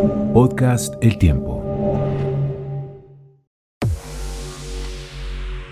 Podcast 0.00 0.94
El 1.02 1.18
Tiempo. 1.18 1.62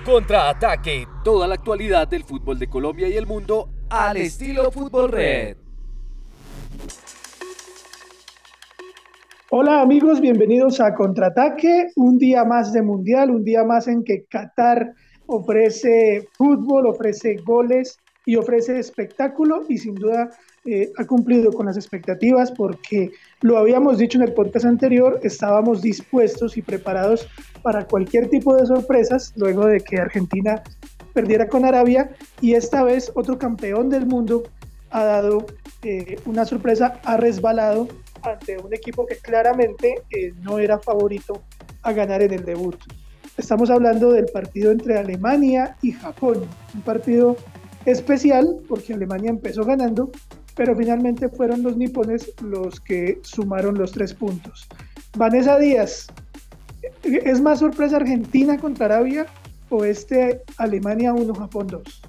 Contraataque, 0.05 1.07
toda 1.25 1.47
la 1.47 1.55
actualidad 1.55 2.09
del 2.09 2.25
fútbol 2.25 2.59
de 2.59 2.69
Colombia 2.69 3.09
y 3.09 3.15
el 3.15 3.27
mundo 3.27 3.71
al 3.89 4.19
estilo 4.19 4.71
Fútbol 4.71 5.13
Red. 5.13 5.57
Hola 9.51 9.81
amigos, 9.81 10.21
bienvenidos 10.21 10.79
a 10.81 10.95
Contraataque, 10.95 11.89
un 11.97 12.19
día 12.19 12.45
más 12.45 12.75
de 12.75 12.83
Mundial, 12.83 13.31
un 13.31 13.45
día 13.45 13.65
más 13.65 13.89
en 13.89 14.05
que 14.05 14.27
Qatar 14.27 14.93
ofrece 15.25 16.29
fútbol, 16.35 16.87
ofrece 16.87 17.37
goles 17.47 17.99
y 18.27 18.37
ofrece 18.37 18.79
espectáculo 18.79 19.65
y 19.71 19.79
sin 19.79 19.95
duda 19.95 20.29
eh, 20.71 20.93
ha 20.99 21.07
cumplido 21.07 21.51
con 21.51 21.65
las 21.65 21.79
expectativas 21.79 22.53
porque 22.53 23.11
lo 23.41 23.57
habíamos 23.57 23.97
dicho 23.97 24.19
en 24.19 24.25
el 24.25 24.35
podcast 24.35 24.67
anterior, 24.67 25.19
estábamos 25.23 25.81
dispuestos 25.81 26.59
y 26.59 26.63
preparados 26.63 27.27
para 27.63 27.87
cualquier 27.87 28.29
tipo 28.29 28.55
de 28.55 28.67
sorpresas 28.67 29.33
luego 29.37 29.65
de 29.65 29.81
que 29.81 29.99
Argentina 29.99 30.63
perdiera 31.15 31.49
con 31.49 31.65
Arabia 31.65 32.11
y 32.43 32.53
esta 32.53 32.85
vez 32.85 33.11
otro 33.15 33.39
campeón 33.39 33.89
del 33.89 34.05
mundo 34.05 34.43
ha 34.91 35.05
dado 35.05 35.47
eh, 35.83 36.19
una 36.27 36.45
sorpresa, 36.45 37.01
ha 37.03 37.17
resbalado 37.17 37.89
ante 38.21 38.59
un 38.59 38.75
equipo 38.75 39.07
que 39.07 39.17
claramente 39.17 40.03
eh, 40.11 40.35
no 40.43 40.59
era 40.59 40.79
favorito 40.79 41.43
a 41.83 41.93
ganar 41.93 42.21
en 42.21 42.35
el 42.35 42.45
debut. 42.45 42.77
Estamos 43.39 43.71
hablando 43.71 44.13
del 44.13 44.27
partido 44.27 44.71
entre 44.71 44.99
Alemania 44.99 45.77
y 45.81 45.93
Japón, 45.93 46.45
un 46.75 46.83
partido 46.83 47.39
especial 47.87 48.61
porque 48.69 48.93
Alemania 48.93 49.31
empezó 49.31 49.65
ganando, 49.65 50.11
pero 50.59 50.75
finalmente 50.75 51.29
fueron 51.29 51.63
los 51.63 51.77
nipones 51.77 52.33
los 52.43 52.81
que 52.81 53.21
sumaron 53.23 53.79
los 53.79 53.93
tres 53.93 54.13
puntos. 54.13 54.67
Vanessa 55.17 55.57
Díaz, 55.57 56.09
¿es 57.05 57.41
más 57.41 57.61
sorpresa 57.61 57.99
Argentina 57.99 58.59
contra 58.59 58.87
Arabia 58.87 59.27
o 59.71 59.85
este 59.85 60.43
Alemania 60.57 61.15
1, 61.15 61.33
Japón 61.33 61.69
2? 61.69 62.03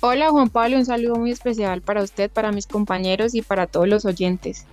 Hola 0.00 0.30
Juan 0.30 0.48
Pablo, 0.48 0.78
un 0.78 0.86
saludo 0.86 1.16
muy 1.16 1.30
especial 1.30 1.82
para 1.82 2.02
usted, 2.02 2.30
para 2.30 2.50
mis 2.50 2.66
compañeros 2.66 3.34
y 3.34 3.42
para 3.42 3.66
todos 3.66 3.88
los 3.88 4.06
oyentes. 4.06 4.64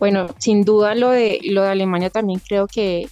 Bueno, 0.00 0.34
sin 0.38 0.64
duda 0.64 0.96
lo 0.96 1.10
de, 1.10 1.38
lo 1.44 1.62
de 1.62 1.68
Alemania 1.68 2.10
también 2.10 2.40
creo 2.40 2.66
que 2.66 3.08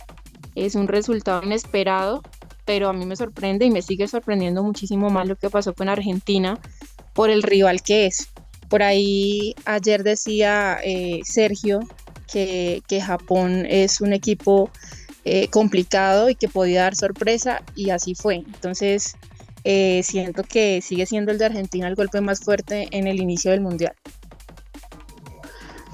es 0.57 0.75
un 0.75 0.89
resultado 0.89 1.45
inesperado, 1.45 2.21
pero 2.65 2.89
a 2.89 2.93
mí 2.93 3.07
me 3.07 3.15
sorprende 3.15 3.65
y 3.65 3.71
me 3.71 3.81
sigue 3.81 4.09
sorprendiendo 4.09 4.65
muchísimo 4.65 5.09
más 5.09 5.29
lo 5.29 5.37
que 5.37 5.51
pasó 5.51 5.73
con 5.73 5.89
Argentina 5.89 6.59
por 7.13 7.31
el 7.31 7.45
rival 7.45 7.81
que 7.81 8.07
es. 8.07 8.29
Por 8.69 8.83
ahí 8.83 9.55
ayer 9.65 10.03
decía 10.03 10.79
eh, 10.85 11.21
Sergio 11.25 11.81
que, 12.31 12.83
Japón 13.05 13.65
es 13.67 14.01
un 14.01 14.13
equipo 14.13 14.71
eh, 15.25 15.49
complicado 15.49 16.29
y 16.29 16.35
que 16.35 16.49
podía 16.49 16.83
dar 16.83 16.95
sorpresa 16.95 17.63
y 17.75 17.91
así 17.91 18.15
fue. 18.15 18.37
Entonces 18.37 19.17
eh, 19.65 20.03
siento 20.03 20.43
que 20.43 20.81
sigue 20.83 21.07
siendo 21.07 21.33
el 21.33 21.39
de 21.39 21.47
Argentina 21.47 21.89
el 21.89 21.95
golpe 21.95 22.21
más 22.21 22.41
fuerte 22.41 22.89
en 22.91 23.07
el 23.07 23.21
inicio 23.21 23.51
del 23.51 23.61
Mundial. 23.61 23.95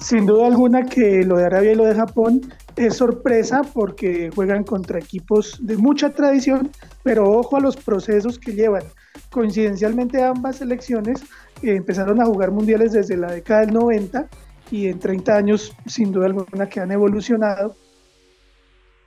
Sin 0.00 0.26
duda 0.26 0.48
alguna 0.48 0.84
que 0.84 1.24
lo 1.24 1.36
de 1.36 1.46
Arabia 1.46 1.72
y 1.72 1.76
lo 1.76 1.84
de 1.84 1.94
Japón 1.94 2.52
es 2.76 2.96
sorpresa 2.96 3.62
porque 3.62 4.30
juegan 4.34 4.64
contra 4.64 4.98
equipos 4.98 5.58
de 5.60 5.76
mucha 5.76 6.10
tradición, 6.10 6.70
pero 7.02 7.30
ojo 7.30 7.56
a 7.56 7.60
los 7.60 7.76
procesos 7.76 8.38
que 8.38 8.52
llevan. 8.52 8.82
Coincidencialmente 9.30 10.22
ambas 10.22 10.56
selecciones 10.56 11.22
empezaron 11.70 12.20
a 12.20 12.26
jugar 12.26 12.50
mundiales 12.50 12.92
desde 12.92 13.16
la 13.16 13.32
década 13.32 13.60
del 13.60 13.74
90 13.74 14.28
y 14.70 14.88
en 14.88 14.98
30 14.98 15.36
años 15.36 15.76
sin 15.86 16.12
duda 16.12 16.26
alguna 16.26 16.68
que 16.68 16.80
han 16.80 16.92
evolucionado, 16.92 17.76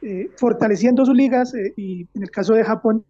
eh, 0.01 0.29
fortaleciendo 0.37 1.05
sus 1.05 1.15
ligas 1.15 1.53
eh, 1.53 1.73
y 1.75 2.07
en 2.13 2.23
el 2.23 2.31
caso 2.31 2.53
de 2.53 2.63
Japón 2.63 3.05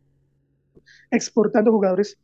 exportando 1.12 1.72
jugadores 1.72 2.18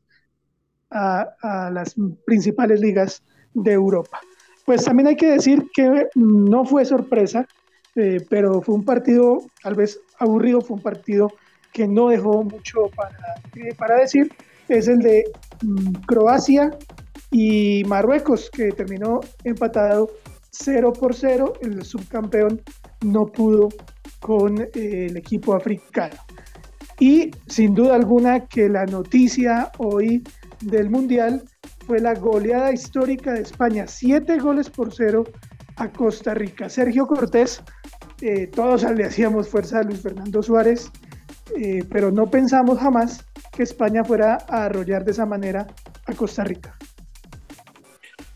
a, 0.90 1.28
a 1.42 1.72
las 1.72 1.96
principales 2.26 2.80
ligas 2.80 3.24
de 3.54 3.74
Europa. 3.74 4.20
Pues 4.66 4.86
también 4.86 5.08
hay 5.08 5.16
que 5.16 5.32
decir 5.32 5.66
que 5.74 6.08
no 6.16 6.66
fue 6.66 6.86
sorpresa, 6.86 7.46
eh, 7.96 8.26
pero 8.30 8.62
fue 8.62 8.76
un 8.76 8.86
partido 8.86 9.44
tal 9.62 9.76
vez 9.76 10.00
aburrido, 10.20 10.62
fue 10.62 10.78
un 10.78 10.84
partido 10.84 11.32
que 11.74 11.88
no 11.88 12.10
dejó 12.10 12.44
mucho 12.44 12.90
para, 12.96 13.18
para 13.78 13.98
decir, 13.98 14.32
es 14.70 14.88
el 14.88 15.00
de 15.00 15.26
mm, 15.62 15.94
Croacia 16.06 16.72
y 17.34 17.84
Marruecos, 17.86 18.50
que 18.52 18.72
terminó 18.72 19.20
empatado 19.44 20.12
0 20.52 20.94
por 20.94 21.16
0. 21.16 21.54
El 21.62 21.84
subcampeón 21.84 22.62
no 23.04 23.26
pudo 23.26 23.70
con 24.20 24.62
eh, 24.62 24.70
el 25.10 25.18
equipo 25.18 25.56
africano. 25.56 26.16
Y 27.00 27.32
sin 27.48 27.74
duda 27.74 27.96
alguna 27.96 28.46
que 28.46 28.70
la 28.70 28.86
noticia 28.86 29.72
hoy 29.80 30.24
del 30.62 30.92
Mundial 30.92 31.44
fue 31.88 32.00
la 32.00 32.14
goleada 32.14 32.72
histórica 32.72 33.34
de 33.34 33.42
España, 33.42 33.88
7 33.88 34.38
goles 34.38 34.70
por 34.70 34.94
0 34.94 35.24
a 35.78 35.92
Costa 35.92 36.36
Rica. 36.36 36.70
Sergio 36.70 37.08
Cortés, 37.08 37.64
eh, 38.22 38.46
todos 38.48 38.84
le 38.96 39.06
hacíamos 39.06 39.50
fuerza 39.50 39.80
a 39.80 39.84
Luis 39.84 40.02
Fernando 40.02 40.44
Suárez, 40.44 40.92
eh, 41.58 41.84
pero 41.90 42.12
no 42.12 42.28
pensamos 42.28 42.78
jamás 42.78 43.26
que 43.52 43.64
España 43.64 44.04
fuera 44.04 44.38
a 44.48 44.66
arrollar 44.66 45.04
de 45.04 45.12
esa 45.12 45.26
manera 45.26 45.66
a 46.06 46.14
Costa 46.14 46.44
Rica. 46.44 46.78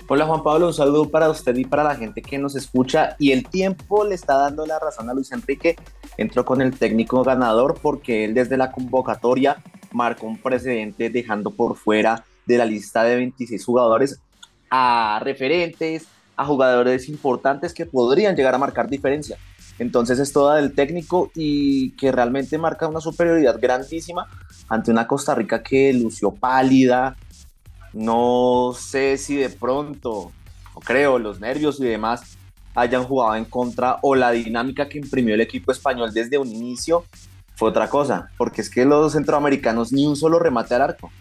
Hola 0.09 0.25
Juan 0.25 0.41
Pablo, 0.41 0.67
un 0.67 0.73
saludo 0.73 1.09
para 1.09 1.29
usted 1.29 1.53
y 1.57 1.65
para 1.65 1.83
la 1.83 1.93
gente 1.93 2.21
que 2.21 2.37
nos 2.37 2.55
escucha. 2.55 3.17
Y 3.19 3.33
el 3.33 3.45
tiempo 3.45 4.05
le 4.05 4.15
está 4.15 4.37
dando 4.37 4.65
la 4.65 4.79
razón 4.79 5.09
a 5.09 5.13
Luis 5.13 5.33
Enrique. 5.33 5.75
Entró 6.15 6.45
con 6.45 6.61
el 6.61 6.79
técnico 6.79 7.23
ganador 7.23 7.77
porque 7.81 8.23
él 8.23 8.33
desde 8.33 8.55
la 8.55 8.71
convocatoria 8.71 9.61
marcó 9.91 10.27
un 10.27 10.37
precedente 10.37 11.09
dejando 11.09 11.51
por 11.51 11.75
fuera 11.75 12.23
de 12.45 12.57
la 12.57 12.63
lista 12.63 13.03
de 13.03 13.17
26 13.17 13.65
jugadores 13.65 14.21
a 14.69 15.19
referentes, 15.21 16.07
a 16.37 16.45
jugadores 16.45 17.09
importantes 17.09 17.73
que 17.73 17.85
podrían 17.85 18.37
llegar 18.37 18.55
a 18.55 18.59
marcar 18.59 18.87
diferencia. 18.87 19.37
Entonces 19.77 20.19
es 20.19 20.31
toda 20.31 20.55
del 20.55 20.73
técnico 20.73 21.31
y 21.35 21.91
que 21.97 22.13
realmente 22.13 22.57
marca 22.57 22.87
una 22.87 23.01
superioridad 23.01 23.59
grandísima 23.59 24.25
ante 24.69 24.89
una 24.89 25.05
Costa 25.05 25.35
Rica 25.35 25.61
que 25.61 25.91
lució 25.91 26.31
pálida, 26.31 27.17
no 27.97 28.73
sé 28.77 29.17
si 29.17 29.35
de 29.37 29.49
pronto, 29.49 30.31
o 30.75 30.79
creo, 30.79 31.17
los 31.17 31.39
nervios 31.39 31.79
y 31.79 31.85
demás 31.85 32.37
hayan 32.75 33.03
jugado 33.03 33.35
en 33.35 33.45
contra 33.45 33.97
o 34.03 34.13
la 34.13 34.31
dinámica 34.31 34.87
que 34.87 34.99
imprimió 34.99 35.33
el 35.33 35.41
equipo 35.41 35.71
español 35.71 36.13
desde 36.13 36.37
un 36.37 36.47
inicio 36.47 37.05
fue 37.55 37.69
otra 37.69 37.89
cosa, 37.89 38.29
porque 38.37 38.61
es 38.61 38.69
que 38.69 38.85
los 38.85 39.13
centroamericanos 39.13 39.91
ni 39.91 40.05
un 40.05 40.15
solo 40.15 40.37
remate 40.37 40.75
al 40.75 40.83
arco 40.83 41.11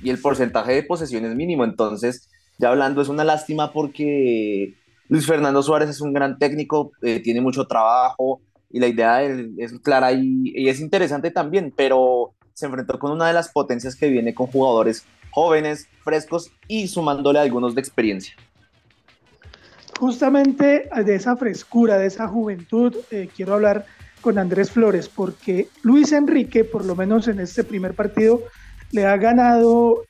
y 0.00 0.10
el 0.10 0.20
porcentaje 0.20 0.74
de 0.74 0.84
posesión 0.84 1.24
es 1.24 1.34
mínimo, 1.34 1.64
entonces 1.64 2.28
ya 2.58 2.68
hablando 2.68 3.02
es 3.02 3.08
una 3.08 3.24
lástima 3.24 3.72
porque 3.72 4.74
Luis 5.08 5.26
Fernando 5.26 5.60
Suárez 5.60 5.90
es 5.90 6.00
un 6.00 6.12
gran 6.12 6.38
técnico, 6.38 6.92
eh, 7.02 7.18
tiene 7.18 7.40
mucho 7.40 7.66
trabajo 7.66 8.40
y 8.70 8.78
la 8.78 8.86
idea 8.86 9.24
es 9.24 9.72
clara 9.82 10.12
y, 10.12 10.52
y 10.54 10.68
es 10.68 10.78
interesante 10.78 11.32
también, 11.32 11.74
pero 11.76 12.32
se 12.54 12.66
enfrentó 12.66 12.96
con 13.00 13.10
una 13.10 13.26
de 13.26 13.32
las 13.32 13.48
potencias 13.48 13.96
que 13.96 14.08
viene 14.08 14.34
con 14.34 14.46
jugadores 14.46 15.04
jóvenes, 15.36 15.86
frescos 16.02 16.50
y 16.66 16.88
sumándole 16.88 17.38
algunos 17.38 17.74
de 17.74 17.82
experiencia. 17.82 18.34
Justamente 20.00 20.88
de 21.04 21.14
esa 21.14 21.36
frescura, 21.36 21.98
de 21.98 22.06
esa 22.06 22.26
juventud, 22.26 22.96
eh, 23.10 23.28
quiero 23.36 23.52
hablar 23.52 23.84
con 24.22 24.38
Andrés 24.38 24.70
Flores, 24.70 25.10
porque 25.10 25.68
Luis 25.82 26.12
Enrique, 26.12 26.64
por 26.64 26.86
lo 26.86 26.96
menos 26.96 27.28
en 27.28 27.38
este 27.40 27.64
primer 27.64 27.92
partido, 27.92 28.44
le 28.92 29.04
ha 29.04 29.14
ganado 29.18 30.06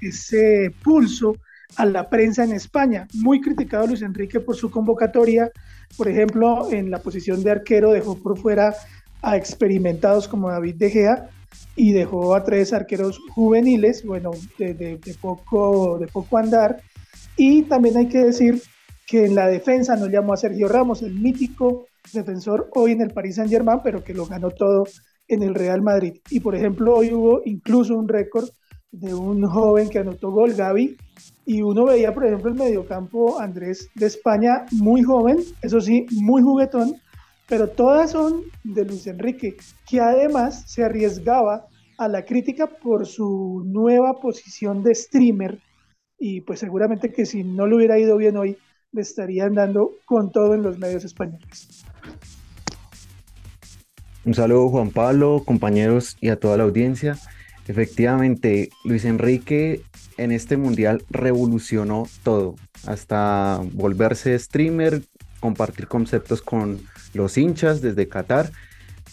ese 0.00 0.74
pulso 0.82 1.36
a 1.76 1.84
la 1.84 2.08
prensa 2.08 2.42
en 2.44 2.52
España. 2.52 3.06
Muy 3.12 3.42
criticado 3.42 3.86
Luis 3.86 4.00
Enrique 4.00 4.40
por 4.40 4.56
su 4.56 4.70
convocatoria. 4.70 5.50
Por 5.98 6.08
ejemplo, 6.08 6.70
en 6.70 6.90
la 6.90 7.00
posición 7.00 7.42
de 7.42 7.50
arquero 7.50 7.92
dejó 7.92 8.16
por 8.16 8.38
fuera 8.38 8.74
a 9.20 9.36
experimentados 9.36 10.26
como 10.26 10.48
David 10.48 10.76
De 10.76 10.90
Gea 10.90 11.28
y 11.76 11.92
dejó 11.92 12.34
a 12.34 12.44
tres 12.44 12.72
arqueros 12.72 13.20
juveniles, 13.34 14.04
bueno, 14.04 14.30
de, 14.58 14.98
poco, 15.20 15.98
de 15.98 16.06
poco 16.06 16.38
andar. 16.38 16.80
Y 17.36 17.62
también 17.62 17.96
hay 17.96 18.08
que 18.08 18.18
decir 18.18 18.62
que 19.06 19.26
en 19.26 19.34
la 19.34 19.48
defensa 19.48 19.96
no 19.96 20.06
llamó 20.06 20.32
a 20.32 20.36
Sergio 20.36 20.68
Ramos, 20.68 21.02
el 21.02 21.14
mítico 21.14 21.86
defensor 22.12 22.70
hoy 22.74 22.92
en 22.92 23.02
el 23.02 23.10
Paris 23.10 23.36
Saint 23.36 23.50
Germain, 23.50 23.80
pero 23.82 24.04
que 24.04 24.14
lo 24.14 24.26
ganó 24.26 24.50
todo 24.50 24.84
en 25.28 25.42
el 25.42 25.54
Real 25.54 25.82
Madrid. 25.82 26.20
Y 26.30 26.40
por 26.40 26.54
ejemplo, 26.54 26.96
hoy 26.96 27.12
hubo 27.12 27.42
incluso 27.44 27.96
un 27.96 28.08
récord 28.08 28.48
de 28.90 29.12
un 29.12 29.44
joven 29.46 29.88
que 29.88 29.98
anotó 29.98 30.30
gol, 30.30 30.54
Gaby, 30.54 30.96
y 31.46 31.62
uno 31.62 31.84
veía, 31.84 32.14
por 32.14 32.24
ejemplo, 32.24 32.50
el 32.50 32.56
mediocampo 32.56 33.40
Andrés 33.40 33.88
de 33.94 34.06
España, 34.06 34.66
muy 34.70 35.02
joven, 35.02 35.38
eso 35.62 35.80
sí, 35.80 36.06
muy 36.12 36.42
juguetón, 36.42 36.94
pero 37.48 37.68
todas 37.68 38.12
son 38.12 38.42
de 38.62 38.84
Luis 38.84 39.06
Enrique, 39.06 39.56
que 39.88 40.00
además 40.00 40.64
se 40.66 40.84
arriesgaba 40.84 41.66
a 41.98 42.08
la 42.08 42.24
crítica 42.24 42.66
por 42.66 43.06
su 43.06 43.62
nueva 43.66 44.20
posición 44.20 44.82
de 44.82 44.94
streamer, 44.94 45.60
y 46.18 46.40
pues 46.40 46.60
seguramente 46.60 47.12
que 47.12 47.26
si 47.26 47.44
no 47.44 47.66
le 47.66 47.76
hubiera 47.76 47.98
ido 47.98 48.16
bien 48.16 48.36
hoy, 48.36 48.56
le 48.92 49.02
estarían 49.02 49.54
dando 49.54 49.92
con 50.04 50.30
todo 50.32 50.54
en 50.54 50.62
los 50.62 50.78
medios 50.78 51.04
españoles. 51.04 51.84
Un 54.24 54.34
saludo 54.34 54.70
Juan 54.70 54.90
Pablo, 54.90 55.42
compañeros 55.44 56.16
y 56.20 56.30
a 56.30 56.36
toda 56.36 56.56
la 56.56 56.64
audiencia. 56.64 57.18
Efectivamente, 57.68 58.70
Luis 58.84 59.04
Enrique 59.04 59.82
en 60.16 60.32
este 60.32 60.56
mundial 60.56 61.02
revolucionó 61.10 62.06
todo, 62.22 62.54
hasta 62.86 63.60
volverse 63.72 64.38
streamer, 64.38 65.02
compartir 65.44 65.88
conceptos 65.88 66.40
con 66.40 66.80
los 67.12 67.36
hinchas 67.36 67.82
desde 67.82 68.08
Qatar, 68.08 68.50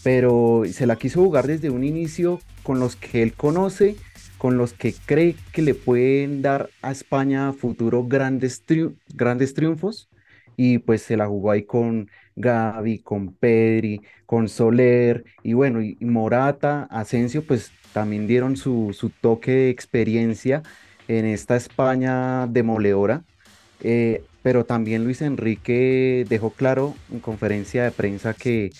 pero 0.02 0.62
se 0.66 0.86
la 0.86 0.96
quiso 0.96 1.22
jugar 1.22 1.46
desde 1.46 1.68
un 1.68 1.84
inicio 1.84 2.40
con 2.62 2.80
los 2.80 2.96
que 2.96 3.22
él 3.22 3.34
conoce, 3.34 3.96
con 4.38 4.56
los 4.56 4.72
que 4.72 4.94
cree 5.04 5.36
que 5.52 5.60
le 5.60 5.74
pueden 5.74 6.40
dar 6.40 6.70
a 6.80 6.90
España 6.90 7.48
a 7.48 7.52
futuro 7.52 8.06
grandes, 8.06 8.64
grandes 9.14 9.52
triunfos 9.52 10.08
y 10.56 10.78
pues 10.78 11.02
se 11.02 11.18
la 11.18 11.26
jugó 11.26 11.50
ahí 11.50 11.64
con 11.64 12.08
Gaby, 12.36 13.00
con 13.00 13.34
Pedri, 13.34 14.00
con 14.24 14.48
Soler 14.48 15.24
y 15.42 15.52
bueno, 15.52 15.82
y 15.82 15.98
Morata, 16.00 16.88
Asensio, 16.90 17.46
pues 17.46 17.72
también 17.92 18.26
dieron 18.26 18.56
su, 18.56 19.12
toque 19.20 19.52
de 19.52 19.68
experiencia 19.68 20.62
en 21.08 21.26
esta 21.26 21.56
España 21.56 22.46
demoledora. 22.46 23.22
Eh, 23.82 24.24
pero 24.42 24.64
también 24.64 25.04
Luis 25.04 25.22
Enrique 25.22 26.26
dejó 26.28 26.50
claro 26.50 26.94
en 27.10 27.20
conferencia 27.20 27.84
de 27.84 27.92
prensa 27.92 28.34
que, 28.34 28.70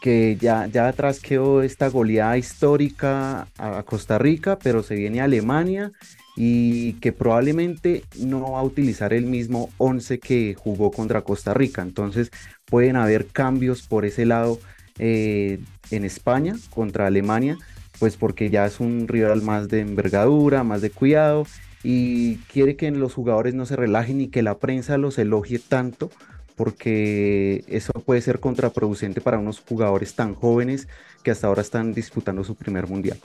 que 0.00 0.36
ya, 0.40 0.66
ya 0.66 0.88
atrás 0.88 1.20
quedó 1.20 1.62
esta 1.62 1.88
goleada 1.88 2.38
histórica 2.38 3.48
a 3.58 3.82
Costa 3.82 4.18
Rica, 4.18 4.58
pero 4.58 4.82
se 4.82 4.94
viene 4.94 5.20
a 5.20 5.24
Alemania 5.24 5.92
y 6.36 6.94
que 6.94 7.12
probablemente 7.12 8.04
no 8.18 8.52
va 8.52 8.60
a 8.60 8.64
utilizar 8.64 9.12
el 9.12 9.26
mismo 9.26 9.70
11 9.78 10.20
que 10.20 10.54
jugó 10.54 10.90
contra 10.90 11.22
Costa 11.22 11.52
Rica. 11.52 11.82
Entonces 11.82 12.30
pueden 12.64 12.96
haber 12.96 13.26
cambios 13.26 13.82
por 13.82 14.04
ese 14.04 14.24
lado 14.24 14.58
eh, 14.98 15.58
en 15.90 16.04
España 16.04 16.54
contra 16.70 17.06
Alemania, 17.06 17.58
pues 17.98 18.16
porque 18.16 18.48
ya 18.48 18.66
es 18.66 18.80
un 18.80 19.08
rival 19.08 19.42
más 19.42 19.68
de 19.68 19.80
envergadura, 19.80 20.62
más 20.62 20.80
de 20.80 20.90
cuidado 20.90 21.46
y 21.82 22.36
quiere 22.52 22.76
que 22.76 22.90
los 22.90 23.14
jugadores 23.14 23.54
no 23.54 23.66
se 23.66 23.76
relajen 23.76 24.20
y 24.20 24.28
que 24.28 24.42
la 24.42 24.58
prensa 24.58 24.98
los 24.98 25.18
elogie 25.18 25.58
tanto 25.58 26.10
porque 26.56 27.64
eso 27.68 27.92
puede 27.92 28.20
ser 28.20 28.38
contraproducente 28.38 29.20
para 29.20 29.38
unos 29.38 29.60
jugadores 29.60 30.14
tan 30.14 30.34
jóvenes 30.34 30.88
que 31.22 31.30
hasta 31.30 31.46
ahora 31.46 31.62
están 31.62 31.94
disputando 31.94 32.44
su 32.44 32.54
primer 32.54 32.86
mundial 32.86 33.18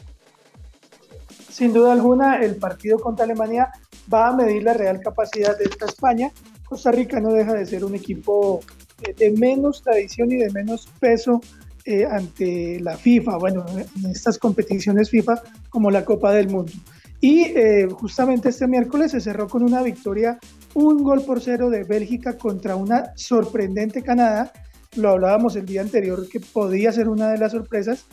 sin 1.55 1.71
duda 1.71 1.93
alguna, 1.93 2.41
el 2.43 2.57
partido 2.57 2.99
contra 2.99 3.23
Alemania 3.23 3.69
va 4.13 4.27
a 4.27 4.35
medir 4.35 4.63
la 4.63 4.73
real 4.73 4.99
capacidad 4.99 5.57
de 5.57 5.63
esta 5.63 5.85
España. 5.85 6.29
Costa 6.65 6.91
Rica 6.91 7.21
no 7.21 7.31
deja 7.31 7.53
de 7.53 7.65
ser 7.65 7.85
un 7.85 7.95
equipo 7.95 8.59
eh, 9.01 9.15
de 9.17 9.31
menos 9.31 9.81
tradición 9.81 10.33
y 10.33 10.35
de 10.35 10.51
menos 10.51 10.89
peso 10.99 11.39
eh, 11.85 12.05
ante 12.05 12.81
la 12.81 12.97
FIFA, 12.97 13.37
bueno, 13.37 13.65
en 13.69 14.11
estas 14.11 14.37
competiciones 14.37 15.09
FIFA 15.09 15.43
como 15.69 15.89
la 15.91 16.03
Copa 16.03 16.33
del 16.33 16.49
Mundo. 16.49 16.73
Y 17.21 17.43
eh, 17.43 17.87
justamente 17.91 18.49
este 18.49 18.67
miércoles 18.67 19.11
se 19.11 19.21
cerró 19.21 19.47
con 19.47 19.63
una 19.63 19.81
victoria, 19.81 20.37
un 20.73 21.03
gol 21.03 21.23
por 21.23 21.41
cero 21.41 21.69
de 21.69 21.83
Bélgica 21.83 22.37
contra 22.37 22.75
una 22.75 23.11
sorprendente 23.15 24.01
Canadá. 24.01 24.51
Lo 24.95 25.09
hablábamos 25.09 25.55
el 25.55 25.65
día 25.65 25.81
anterior 25.81 26.27
que 26.29 26.39
podía 26.39 26.91
ser 26.91 27.09
una 27.09 27.29
de 27.29 27.37
las 27.37 27.53
sorpresas. 27.53 28.05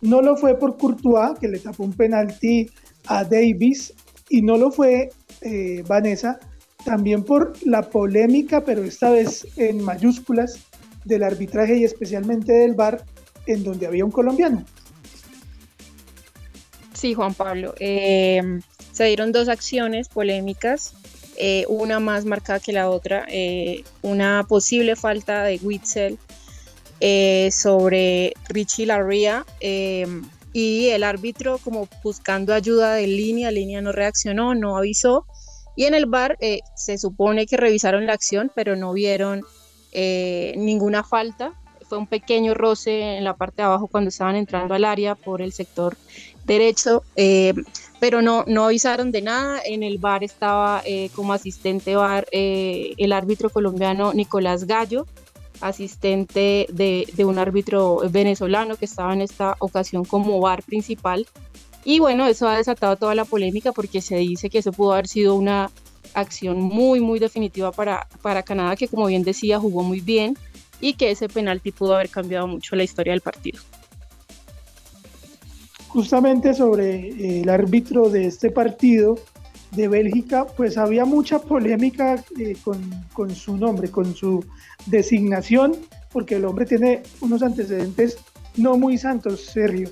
No 0.00 0.20
lo 0.20 0.36
fue 0.36 0.58
por 0.58 0.76
Courtois, 0.76 1.38
que 1.38 1.48
le 1.48 1.58
tapó 1.58 1.84
un 1.84 1.92
penalti 1.92 2.70
a 3.06 3.24
Davis, 3.24 3.94
y 4.28 4.42
no 4.42 4.56
lo 4.56 4.70
fue 4.70 5.10
eh, 5.42 5.84
Vanessa, 5.86 6.38
también 6.84 7.22
por 7.22 7.52
la 7.64 7.82
polémica, 7.82 8.64
pero 8.64 8.82
esta 8.82 9.10
vez 9.10 9.46
en 9.56 9.82
mayúsculas, 9.82 10.66
del 11.04 11.22
arbitraje 11.22 11.76
y 11.78 11.84
especialmente 11.84 12.52
del 12.52 12.74
VAR, 12.74 13.04
en 13.46 13.64
donde 13.64 13.86
había 13.86 14.04
un 14.04 14.10
colombiano. 14.10 14.64
Sí, 17.02 17.14
Juan 17.14 17.34
Pablo. 17.34 17.74
Em, 17.80 18.62
se 18.92 19.06
dieron 19.06 19.32
dos 19.32 19.48
acciones 19.48 20.08
polémicas, 20.08 20.94
eh, 21.36 21.64
una 21.68 21.98
más 21.98 22.24
marcada 22.24 22.60
que 22.60 22.72
la 22.72 22.88
otra, 22.88 23.26
eh, 23.28 23.82
una 24.02 24.46
posible 24.48 24.94
falta 24.94 25.42
de 25.42 25.58
Witzel 25.60 26.16
eh, 27.00 27.50
sobre 27.50 28.34
Richie 28.48 28.86
Larria 28.86 29.44
eh, 29.58 30.06
y 30.52 30.90
el 30.90 31.02
árbitro 31.02 31.58
como 31.58 31.88
buscando 32.04 32.54
ayuda 32.54 32.94
de 32.94 33.08
línea, 33.08 33.50
línea 33.50 33.82
no 33.82 33.90
reaccionó, 33.90 34.54
no 34.54 34.76
avisó 34.76 35.26
y 35.74 35.86
en 35.86 35.94
el 35.94 36.06
bar 36.06 36.36
eh, 36.40 36.60
se 36.76 36.98
supone 36.98 37.46
que 37.46 37.56
revisaron 37.56 38.06
la 38.06 38.12
acción 38.12 38.52
pero 38.54 38.76
no 38.76 38.92
vieron 38.92 39.42
ninguna 39.92 41.02
falta, 41.02 41.52
fue 41.92 41.98
un 41.98 42.06
pequeño 42.06 42.54
roce 42.54 43.18
en 43.18 43.24
la 43.24 43.36
parte 43.36 43.56
de 43.56 43.64
abajo 43.64 43.86
cuando 43.86 44.08
estaban 44.08 44.36
entrando 44.36 44.72
al 44.72 44.86
área 44.86 45.14
por 45.14 45.42
el 45.42 45.52
sector 45.52 45.94
derecho, 46.44 47.02
pero 48.00 48.22
no, 48.22 48.44
no 48.46 48.64
avisaron 48.64 49.12
de 49.12 49.22
nada. 49.22 49.60
En 49.64 49.82
el 49.82 49.98
bar 49.98 50.24
estaba 50.24 50.82
como 51.14 51.32
asistente 51.32 51.94
bar 51.96 52.26
el 52.32 53.12
árbitro 53.12 53.50
colombiano 53.50 54.12
Nicolás 54.12 54.66
Gallo, 54.66 55.06
asistente 55.62 56.66
de, 56.70 57.24
un 57.24 57.38
árbitro 57.38 58.02
venezolano 58.10 58.76
que 58.76 58.84
estaba 58.84 59.12
en 59.14 59.22
esta 59.22 59.56
ocasión 59.60 60.04
como 60.04 60.40
bar 60.40 60.62
principal. 60.62 61.26
Y 61.84 62.00
bueno, 62.00 62.26
eso 62.26 62.48
ha 62.48 62.56
desatado 62.56 62.96
toda 62.96 63.14
la 63.14 63.24
polémica 63.24 63.72
porque 63.72 64.00
se 64.00 64.16
dice 64.16 64.50
que 64.50 64.58
eso 64.58 64.72
pudo 64.72 64.92
haber 64.92 65.08
sido 65.08 65.34
una 65.34 65.70
acción 66.14 66.60
muy, 66.60 67.00
muy 67.00 67.18
definitiva 67.18 67.72
para, 67.72 68.06
para 68.20 68.42
Canadá, 68.42 68.76
que 68.76 68.88
como 68.88 69.06
bien 69.06 69.22
decía, 69.22 69.58
jugó 69.58 69.82
muy 69.82 70.00
bien 70.00 70.36
y 70.80 70.94
que 70.94 71.10
ese 71.10 71.28
penalti 71.28 71.72
pudo 71.72 71.94
haber 71.94 72.10
cambiado 72.10 72.46
mucho 72.46 72.76
la 72.76 72.82
historia 72.82 73.12
del 73.12 73.20
partido. 73.20 73.60
Justamente 75.92 76.54
sobre 76.54 77.08
eh, 77.08 77.40
el 77.42 77.48
árbitro 77.48 78.08
de 78.08 78.26
este 78.26 78.50
partido, 78.50 79.16
de 79.72 79.88
Bélgica, 79.88 80.46
pues 80.56 80.76
había 80.76 81.04
mucha 81.04 81.38
polémica 81.38 82.22
eh, 82.38 82.56
con, 83.14 83.30
su 83.34 83.56
nombre, 83.56 83.90
con 83.90 84.14
su 84.14 84.44
designación, 84.86 85.74
porque 86.12 86.36
el 86.36 86.44
hombre 86.44 86.66
tiene 86.66 87.02
unos 87.20 87.42
antecedentes 87.42 88.18
no 88.56 88.76
muy 88.76 88.98
santos, 88.98 89.40
Sergio. 89.46 89.90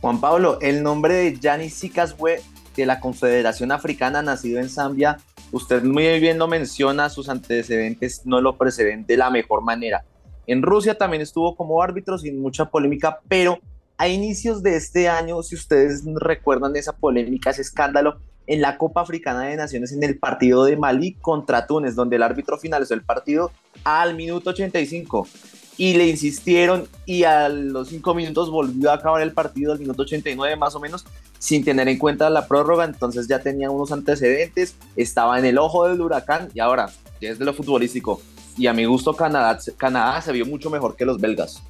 Juan 0.00 0.20
Pablo, 0.20 0.58
el 0.60 0.82
nombre 0.82 1.14
de 1.14 1.38
Yanis 1.38 1.74
Sikaswe 1.74 2.40
de 2.76 2.86
la 2.86 3.00
Confederación 3.00 3.72
Africana, 3.72 4.22
nacido 4.22 4.60
en 4.60 4.68
Zambia, 4.68 5.18
usted 5.50 5.82
muy 5.82 6.20
bien 6.20 6.38
lo 6.38 6.46
menciona, 6.46 7.10
sus 7.10 7.28
antecedentes 7.28 8.22
no 8.24 8.40
lo 8.40 8.56
preceden 8.56 9.04
de 9.06 9.16
la 9.16 9.28
mejor 9.30 9.62
manera. 9.62 10.04
En 10.46 10.62
Rusia 10.62 10.96
también 10.96 11.20
estuvo 11.20 11.56
como 11.56 11.82
árbitro 11.82 12.16
sin 12.16 12.40
mucha 12.40 12.70
polémica, 12.70 13.20
pero 13.28 13.58
a 14.00 14.08
inicios 14.08 14.62
de 14.62 14.76
este 14.76 15.10
año, 15.10 15.42
si 15.42 15.54
ustedes 15.54 16.02
recuerdan 16.14 16.74
esa 16.74 16.96
polémica, 16.96 17.50
ese 17.50 17.60
escándalo 17.60 18.18
en 18.46 18.62
la 18.62 18.78
Copa 18.78 19.02
Africana 19.02 19.42
de 19.42 19.56
Naciones 19.56 19.92
en 19.92 20.02
el 20.02 20.18
partido 20.18 20.64
de 20.64 20.78
Malí 20.78 21.18
contra 21.20 21.66
Túnez, 21.66 21.96
donde 21.96 22.16
el 22.16 22.22
árbitro 22.22 22.56
finalizó 22.56 22.94
el 22.94 23.02
partido 23.02 23.52
al 23.84 24.16
minuto 24.16 24.50
85 24.50 25.28
y 25.76 25.92
le 25.92 26.06
insistieron 26.06 26.88
y 27.04 27.24
a 27.24 27.50
los 27.50 27.88
cinco 27.88 28.14
minutos 28.14 28.50
volvió 28.50 28.90
a 28.90 28.94
acabar 28.94 29.20
el 29.20 29.32
partido 29.32 29.72
al 29.72 29.78
minuto 29.78 30.00
89 30.00 30.56
más 30.56 30.74
o 30.74 30.80
menos 30.80 31.04
sin 31.38 31.62
tener 31.62 31.86
en 31.86 31.98
cuenta 31.98 32.30
la 32.30 32.48
prórroga, 32.48 32.86
entonces 32.86 33.28
ya 33.28 33.40
tenía 33.40 33.70
unos 33.70 33.92
antecedentes, 33.92 34.76
estaba 34.96 35.38
en 35.38 35.44
el 35.44 35.58
ojo 35.58 35.86
del 35.86 36.00
huracán 36.00 36.48
y 36.54 36.60
ahora, 36.60 36.88
desde 37.20 37.44
lo 37.44 37.52
futbolístico, 37.52 38.22
y 38.56 38.66
a 38.66 38.72
mi 38.72 38.86
gusto 38.86 39.12
Canadá, 39.12 39.58
Canadá 39.76 40.22
se 40.22 40.32
vio 40.32 40.46
mucho 40.46 40.70
mejor 40.70 40.96
que 40.96 41.04
los 41.04 41.20
belgas. 41.20 41.62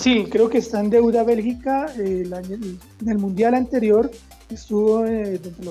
Sí, 0.00 0.26
creo 0.30 0.48
que 0.48 0.56
está 0.56 0.80
en 0.80 0.88
deuda 0.88 1.24
Bélgica. 1.24 1.92
Eh, 1.98 2.24
en 2.24 3.08
el 3.08 3.18
mundial 3.18 3.54
anterior 3.54 4.10
estuvo 4.48 5.04
eh, 5.04 5.34
entre, 5.34 5.62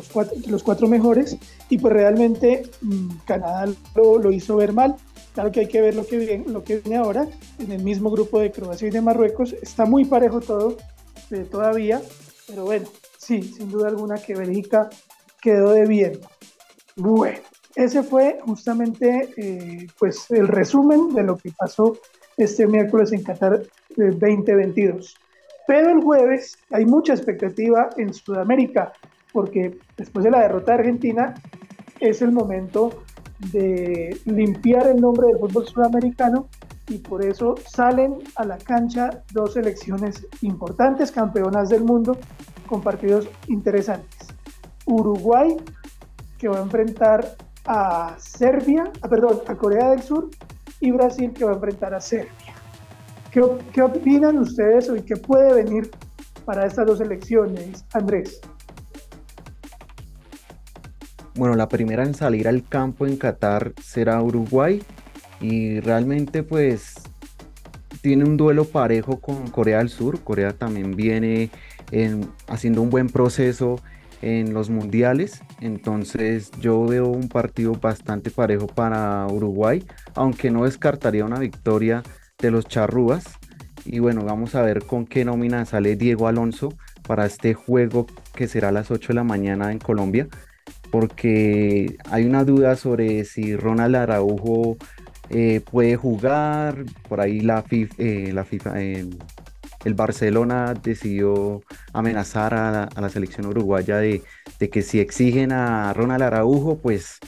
los 0.52 0.62
cuatro, 0.62 0.88
mejores 0.88 1.36
y 1.68 1.80
pues 1.80 1.92
realmente 1.92 2.70
mm, 2.82 3.10
Canadá 3.26 3.66
lo, 3.96 4.32
hizo 4.32 4.58
ver 4.58 4.72
mal. 4.72 4.96
Claro 5.34 5.52
que 5.52 5.62
hay 5.62 5.68
que 5.68 5.82
ver 5.82 5.96
lo 5.96 6.06
que, 6.06 6.18
viene, 6.18 6.96
ahora 6.96 7.28
en 7.58 7.72
el 7.72 7.82
mismo 7.84 8.12
grupo 8.12 8.40
de 8.40 8.52
Croacia 8.52 8.88
y 8.88 8.92
de 8.92 9.02
Marruecos. 9.02 9.54
Está 9.64 9.86
muy 9.86 10.06
parejo 10.06 10.42
todo 10.42 10.78
eh, 11.32 11.48
todavía, 11.50 12.00
pero 12.46 12.66
bueno, 12.66 12.88
sí, 13.18 13.42
sin 13.42 13.72
duda 13.72 13.88
alguna 13.88 14.20
que 14.20 14.36
Bélgica 14.36 14.92
quedó 15.42 15.72
de 15.72 15.88
bien. 15.88 16.20
Bueno, 16.96 17.40
ese 17.76 18.04
fue 18.04 18.38
justamente 18.46 19.88
pues 19.98 20.30
el 20.30 20.48
resumen 20.48 21.16
de 21.16 21.24
lo 21.24 21.36
que 21.36 21.52
pasó 21.52 21.98
este 22.38 22.68
miércoles 22.68 23.12
en 23.12 23.24
Qatar 23.24 23.64
2022. 23.96 25.16
Pero 25.68 25.92
el 25.92 26.02
jueves 26.02 26.58
hay 26.72 26.86
mucha 26.86 27.14
expectativa 27.14 27.90
en 27.98 28.14
Sudamérica, 28.14 28.92
porque 29.32 29.78
después 29.98 30.24
de 30.26 30.32
la 30.32 30.42
derrota 30.42 30.74
de 30.74 30.80
Argentina 30.80 31.36
es 32.00 32.22
el 32.22 32.32
momento 32.32 33.04
de 33.52 34.20
limpiar 34.26 34.88
el 34.88 35.00
nombre 35.00 35.28
del 35.28 35.38
fútbol 35.38 35.68
sudamericano 35.68 36.50
y 36.88 36.98
por 36.98 37.24
eso 37.24 37.56
salen 37.68 38.18
a 38.36 38.46
la 38.46 38.58
cancha 38.58 39.24
dos 39.32 39.54
selecciones 39.54 40.26
importantes, 40.42 41.12
campeonas 41.12 41.70
del 41.70 41.84
mundo, 41.84 42.18
con 42.68 42.82
partidos 42.82 43.30
interesantes. 43.48 44.28
Uruguay, 44.86 45.56
que 46.38 46.48
va 46.48 46.58
a 46.58 46.64
enfrentar 46.64 47.36
a 47.66 48.16
Serbia, 48.18 48.92
ah, 49.02 49.08
perdón, 49.08 49.42
a 49.48 49.56
Corea 49.56 49.90
del 49.90 50.02
Sur, 50.02 50.30
y 50.80 50.92
Brasil, 50.92 51.32
que 51.34 51.46
va 51.46 51.52
a 51.52 51.56
enfrentar 51.56 51.94
a 51.94 52.02
Serbia. 52.02 52.32
¿Qué, 53.32 53.42
opinan 53.82 54.40
ustedes 54.40 54.92
y 54.96 55.02
qué 55.02 55.16
puede 55.16 55.64
venir 55.64 55.92
para 56.46 56.66
estas 56.66 56.88
dos 56.88 57.00
elecciones, 57.00 57.86
Andrés? 57.94 58.42
Bueno, 61.36 61.56
la 61.56 61.70
primera 61.70 62.04
en 62.04 62.16
salir 62.16 62.48
al 62.48 62.68
campo 62.68 63.06
en 63.06 63.18
Qatar 63.18 63.74
será 63.82 64.22
Uruguay 64.22 64.82
y 65.40 65.80
realmente 65.80 66.42
pues 66.42 66.96
tiene 68.02 68.24
un 68.24 68.36
duelo 68.36 68.66
parejo 68.66 69.22
con 69.22 69.48
Corea 69.50 69.78
del 69.78 69.90
Sur. 69.90 70.22
Corea 70.22 70.54
también 70.54 70.96
viene 70.96 71.52
haciendo 72.48 72.82
un 72.82 72.90
buen 72.90 73.10
proceso 73.10 73.80
en 74.24 74.56
los 74.56 74.72
mundiales. 74.72 75.44
Entonces 75.62 76.50
yo 76.60 76.84
veo 76.86 77.08
un 77.08 77.30
partido 77.30 77.74
bastante 77.74 78.32
parejo 78.32 78.66
para 78.66 79.28
Uruguay, 79.28 79.86
aunque 80.16 80.50
no 80.50 80.66
descartaría 80.66 81.26
una 81.26 81.40
victoria 81.40 82.02
de 82.40 82.52
los 82.52 82.66
charrúas. 82.68 83.26
Y 83.86 84.00
bueno, 84.00 84.24
vamos 84.24 84.56
a 84.56 84.62
ver 84.62 84.86
con 84.86 85.06
qué 85.06 85.26
nómina 85.26 85.66
sale 85.66 85.96
Diego 85.96 86.28
Alonso 86.28 86.74
para 87.08 87.26
este 87.26 87.54
juego 87.54 88.08
que 88.36 88.48
será 88.48 88.70
a 88.70 88.72
las 88.72 88.92
8 88.92 89.10
de 89.10 89.14
la 89.16 89.24
mañana 89.24 89.72
en 89.72 89.80
Colombia. 89.80 90.28
Porque 90.92 91.98
hay 92.10 92.26
una 92.26 92.44
duda 92.44 92.76
sobre 92.76 93.26
si 93.26 93.56
Ronald 93.56 93.96
Araujo 93.96 94.78
eh, 95.30 95.62
puede 95.72 95.96
jugar. 95.96 96.86
Por 97.08 97.22
ahí 97.22 97.42
la 97.42 97.62
FIFA, 97.64 97.96
eh, 97.98 98.44
FIFA 98.44 98.82
eh, 98.82 99.10
el 99.86 99.94
Barcelona 99.94 100.74
decidió 100.74 101.62
amenazar 101.94 102.54
a 102.54 102.90
la, 102.96 103.10
selección 103.10 103.48
uruguaya 103.48 103.98
de, 103.98 104.22
que 104.72 104.82
si 104.82 105.00
exigen 105.00 105.52
a 105.52 105.94
Ronald 105.94 106.24
Araujo, 106.24 106.80
pues 106.80 107.20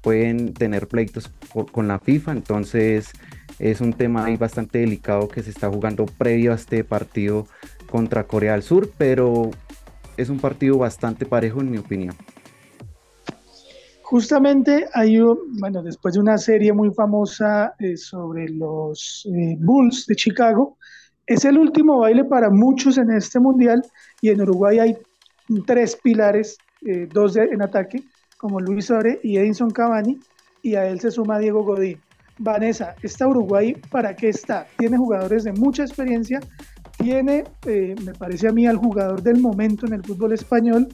pueden 0.00 0.54
tener 0.54 0.88
pleitos 0.88 1.30
con 1.72 1.88
la 1.88 1.98
FIFA. 1.98 2.32
Entonces 2.32 3.12
es 3.58 3.80
un 3.80 3.92
tema 3.92 4.24
ahí 4.24 4.36
bastante 4.36 4.78
delicado 4.78 5.28
que 5.28 5.42
se 5.42 5.50
está 5.50 5.68
jugando 5.68 6.06
previo 6.06 6.52
a 6.52 6.56
este 6.56 6.84
partido 6.84 7.46
contra 7.90 8.24
Corea 8.24 8.52
del 8.52 8.62
Sur, 8.62 8.90
pero 8.96 9.50
es 10.16 10.28
un 10.28 10.38
partido 10.38 10.78
bastante 10.78 11.26
parejo 11.26 11.60
en 11.60 11.70
mi 11.70 11.78
opinión. 11.78 12.14
Justamente 14.02 14.86
hay, 14.92 15.18
bueno, 15.58 15.82
después 15.82 16.14
de 16.14 16.20
una 16.20 16.36
serie 16.36 16.72
muy 16.72 16.92
famosa 16.92 17.74
eh, 17.78 17.96
sobre 17.96 18.48
los 18.48 19.26
eh, 19.26 19.56
Bulls 19.58 20.06
de 20.06 20.16
Chicago, 20.16 20.76
es 21.26 21.44
el 21.44 21.56
último 21.56 21.98
baile 22.00 22.24
para 22.24 22.50
muchos 22.50 22.98
en 22.98 23.10
este 23.10 23.40
mundial 23.40 23.82
y 24.20 24.28
en 24.28 24.42
Uruguay 24.42 24.80
hay 24.80 24.98
tres 25.66 25.96
pilares, 25.96 26.58
eh, 26.84 27.08
dos 27.10 27.36
en 27.36 27.62
ataque, 27.62 28.02
como 28.36 28.60
Luis 28.60 28.90
Ore 28.90 29.20
y 29.22 29.38
Edinson 29.38 29.70
Cavani, 29.70 30.18
y 30.62 30.74
a 30.74 30.86
él 30.88 31.00
se 31.00 31.10
suma 31.10 31.38
Diego 31.38 31.64
Godín. 31.64 31.98
Vanessa, 32.38 32.94
¿está 33.02 33.28
Uruguay 33.28 33.74
para 33.90 34.14
qué 34.16 34.30
está? 34.30 34.66
Tiene 34.78 34.96
jugadores 34.96 35.44
de 35.44 35.52
mucha 35.52 35.82
experiencia, 35.82 36.40
tiene, 36.98 37.44
eh, 37.66 37.94
me 38.04 38.12
parece 38.12 38.48
a 38.48 38.52
mí, 38.52 38.66
al 38.66 38.76
jugador 38.76 39.22
del 39.22 39.40
momento 39.40 39.86
en 39.86 39.94
el 39.94 40.02
fútbol 40.02 40.32
español, 40.32 40.88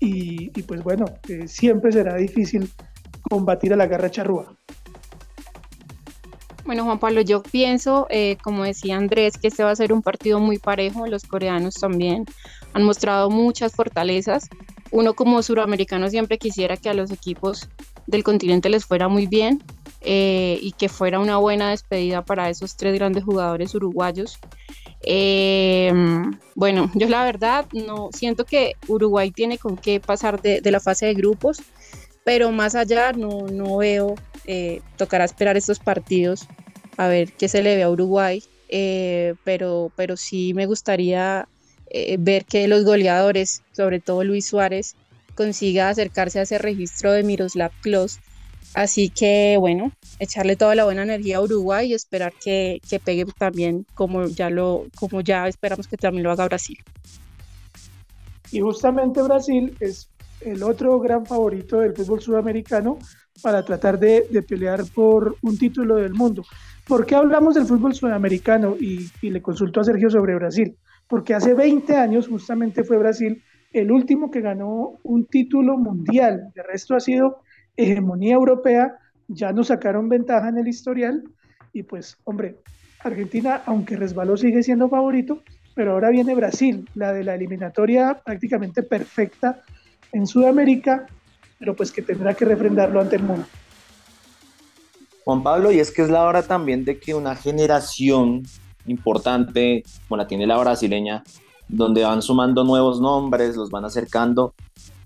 y, 0.00 0.50
pues 0.62 0.82
bueno, 0.82 1.06
eh, 1.28 1.48
siempre 1.48 1.90
será 1.92 2.16
difícil 2.16 2.70
combatir 3.22 3.72
a 3.72 3.76
la 3.76 3.86
garra 3.86 4.10
charrúa. 4.10 4.54
Bueno, 6.64 6.84
Juan 6.84 6.98
Pablo, 6.98 7.20
yo 7.20 7.42
pienso, 7.42 8.06
eh, 8.10 8.36
como 8.42 8.64
decía 8.64 8.96
Andrés, 8.96 9.38
que 9.38 9.48
este 9.48 9.62
va 9.62 9.70
a 9.70 9.76
ser 9.76 9.92
un 9.92 10.02
partido 10.02 10.40
muy 10.40 10.58
parejo. 10.58 11.06
Los 11.06 11.22
coreanos 11.22 11.74
también 11.74 12.24
han 12.72 12.82
mostrado 12.82 13.30
muchas 13.30 13.72
fortalezas. 13.72 14.48
Uno 14.90 15.14
como 15.14 15.40
suramericano 15.42 16.10
siempre 16.10 16.38
quisiera 16.38 16.76
que 16.76 16.88
a 16.88 16.94
los 16.94 17.12
equipos 17.12 17.68
del 18.06 18.24
continente 18.24 18.68
les 18.68 18.84
fuera 18.84 19.08
muy 19.08 19.26
bien 19.26 19.62
eh, 20.00 20.58
y 20.62 20.72
que 20.72 20.88
fuera 20.88 21.18
una 21.18 21.38
buena 21.38 21.70
despedida 21.70 22.24
para 22.24 22.48
esos 22.48 22.76
tres 22.76 22.94
grandes 22.94 23.24
jugadores 23.24 23.74
uruguayos. 23.74 24.38
Eh, 25.02 25.92
bueno, 26.54 26.90
yo 26.94 27.08
la 27.08 27.24
verdad 27.24 27.66
no 27.72 28.10
siento 28.12 28.44
que 28.44 28.74
Uruguay 28.88 29.30
tiene 29.30 29.58
con 29.58 29.76
qué 29.76 30.00
pasar 30.00 30.40
de, 30.42 30.60
la 30.64 30.80
fase 30.80 31.06
de 31.06 31.14
grupos, 31.14 31.62
pero 32.24 32.50
más 32.50 32.74
allá 32.74 33.12
no, 33.12 33.46
no 33.46 33.76
veo 33.78 34.14
eh, 34.46 34.80
tocará 34.96 35.24
esperar 35.24 35.56
estos 35.56 35.78
partidos 35.78 36.46
a 36.96 37.08
ver 37.08 37.32
qué 37.32 37.48
se 37.48 37.62
le 37.62 37.76
ve 37.76 37.82
a 37.82 37.90
Uruguay, 37.90 38.42
eh, 38.68 39.34
pero, 39.44 39.92
pero 39.96 40.16
sí 40.16 40.54
me 40.54 40.66
gustaría 40.66 41.48
ver 42.18 42.44
que 42.44 42.68
los 42.68 42.84
goleadores, 42.84 43.62
sobre 43.72 44.00
todo 44.00 44.22
Luis 44.22 44.46
Suárez, 44.46 44.96
consiga 45.36 45.88
acercarse 45.88 46.40
a 46.40 46.42
ese 46.42 46.58
registro 46.58 47.12
de 47.12 47.22
Miroslav 47.22 47.70
Klose. 47.82 48.20
Así 48.74 49.08
que 49.08 49.56
bueno, 49.60 49.92
echarle 50.18 50.56
toda 50.56 50.74
la 50.74 50.84
buena 50.84 51.04
energía 51.04 51.36
a 51.36 51.42
Uruguay 51.42 51.90
y 51.90 51.94
esperar 51.94 52.32
que, 52.42 52.80
que 52.88 52.98
pegue 52.98 53.24
también 53.38 53.86
como 53.94 54.26
ya 54.26 54.50
lo, 54.50 54.86
como 54.96 55.20
ya 55.20 55.46
esperamos 55.46 55.86
que 55.86 55.96
también 55.96 56.24
lo 56.24 56.32
haga 56.32 56.46
Brasil. 56.46 56.78
Y 58.50 58.60
justamente 58.60 59.22
Brasil 59.22 59.76
es 59.80 60.08
el 60.40 60.62
otro 60.62 60.98
gran 61.00 61.26
favorito 61.26 61.78
del 61.78 61.94
fútbol 61.94 62.20
sudamericano 62.20 62.98
para 63.42 63.64
tratar 63.64 63.98
de, 63.98 64.26
pelear 64.46 64.84
por 64.94 65.36
un 65.42 65.58
título 65.58 65.96
del 65.96 66.14
mundo. 66.14 66.42
¿Por 66.86 67.04
qué 67.04 67.14
hablamos 67.14 67.54
del 67.54 67.66
fútbol 67.66 67.94
sudamericano? 67.94 68.76
Y, 68.78 69.10
le 69.28 69.42
consulto 69.42 69.80
a 69.80 69.84
Sergio 69.84 70.08
sobre 70.08 70.34
Brasil. 70.34 70.76
Porque 71.08 71.34
hace 71.34 71.54
20 71.54 71.96
años 71.96 72.28
justamente 72.28 72.84
fue 72.84 72.96
Brasil 72.98 73.42
el 73.80 73.92
último 73.92 74.30
que 74.30 74.40
ganó 74.40 74.98
un 75.02 75.26
título 75.26 75.76
mundial. 75.76 76.52
De 76.54 76.62
resto 76.62 76.94
ha 76.94 77.00
sido 77.00 77.42
hegemonía 77.76 78.34
europea. 78.34 78.96
Ya 79.28 79.52
nos 79.52 79.68
sacaron 79.68 80.08
ventaja 80.08 80.48
en 80.48 80.58
el 80.58 80.68
historial. 80.68 81.24
Y 81.72 81.82
pues, 81.82 82.18
hombre, 82.24 82.56
Argentina, 83.00 83.62
aunque 83.66 83.96
resbaló, 83.96 84.36
sigue 84.36 84.62
siendo 84.62 84.88
favorito. 84.88 85.42
Pero 85.74 85.92
ahora 85.92 86.10
viene 86.10 86.34
Brasil, 86.34 86.88
la 86.94 87.12
de 87.12 87.24
la 87.24 87.34
eliminatoria 87.34 88.20
prácticamente 88.24 88.82
perfecta 88.82 89.62
en 90.12 90.26
Sudamérica 90.26 91.06
pero 91.58 91.74
pues 91.74 91.90
que 91.90 92.02
tendrá 92.02 92.34
que 92.34 92.44
refrendarlo 92.44 93.00
ante 93.00 93.16
el 93.16 93.22
mundo. 93.22 93.46
Juan 95.24 95.42
Pablo, 95.42 95.72
y 95.72 95.80
es 95.80 95.90
que 95.90 96.02
es 96.02 96.08
la 96.08 96.24
hora 96.24 96.42
también 96.42 96.84
de 96.84 96.98
que 96.98 97.14
una 97.14 97.34
generación 97.34 98.42
importante, 98.86 99.82
como 100.06 100.18
la 100.18 100.26
tiene 100.26 100.46
la 100.46 100.58
brasileña, 100.58 101.24
donde 101.68 102.04
van 102.04 102.22
sumando 102.22 102.64
nuevos 102.64 103.00
nombres, 103.00 103.56
los 103.56 103.70
van 103.70 103.84
acercando, 103.84 104.54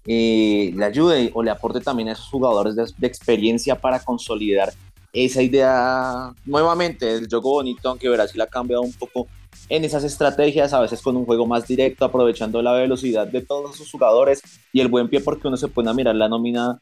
eh, 0.06 0.72
le 0.74 0.84
ayude 0.84 1.30
o 1.34 1.42
le 1.42 1.50
aporte 1.50 1.80
también 1.80 2.08
a 2.08 2.12
esos 2.12 2.26
jugadores 2.26 2.74
de, 2.76 3.06
experiencia 3.06 3.74
para 3.80 4.00
consolidar 4.00 4.72
esa 5.12 5.42
idea 5.42 6.32
nuevamente 6.44 7.06
del 7.06 7.28
juego 7.28 7.50
bonito, 7.52 7.88
aunque 7.88 8.08
Brasil 8.08 8.40
ha 8.40 8.46
cambiado 8.46 8.82
un 8.82 8.92
poco 8.92 9.26
en 9.68 9.84
esas 9.84 10.04
estrategias, 10.04 10.72
a 10.72 10.80
veces 10.80 11.00
con 11.02 11.16
un 11.16 11.26
juego 11.26 11.46
más 11.46 11.66
directo, 11.66 12.04
aprovechando 12.04 12.62
la 12.62 12.72
velocidad 12.72 13.26
de 13.26 13.42
todos 13.42 13.76
sus 13.76 13.90
jugadores 13.90 14.42
y 14.72 14.80
el 14.80 14.88
buen 14.88 15.08
pie, 15.08 15.20
porque 15.20 15.48
uno 15.48 15.56
se 15.56 15.68
puede 15.68 15.92
mirar 15.94 16.14
la 16.14 16.28
nómina 16.28 16.80